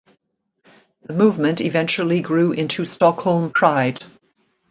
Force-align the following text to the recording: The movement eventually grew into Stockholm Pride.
The 1.03 1.13
movement 1.13 1.61
eventually 1.61 2.21
grew 2.21 2.53
into 2.53 2.85
Stockholm 2.85 3.51
Pride. 3.51 3.99